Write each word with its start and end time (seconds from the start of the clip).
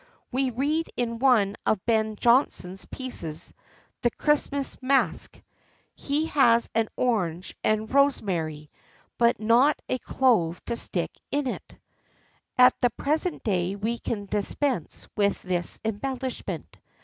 We 0.31 0.49
read 0.49 0.87
in 0.97 1.19
one 1.19 1.57
of 1.63 1.85
Ben 1.85 2.15
Jonson's 2.15 2.85
pieces, 2.85 3.53
the 4.01 4.09
"Christmas 4.09 4.75
Masque," 4.81 5.39
"He 5.93 6.25
has 6.25 6.67
an 6.73 6.89
orange 6.97 7.55
and 7.63 7.87
rosemary, 7.93 8.71
but 9.19 9.39
not 9.39 9.79
a 9.87 9.99
clove 9.99 10.59
to 10.65 10.75
stick 10.75 11.11
in 11.29 11.45
it."[XIII 11.45 12.57
40] 12.57 12.57
At 12.57 12.73
the 12.81 12.89
present 12.89 13.43
day 13.43 13.75
we 13.75 13.99
can 13.99 14.25
dispense 14.25 15.07
with 15.15 15.39
this 15.43 15.77
embellishment. 15.85 16.77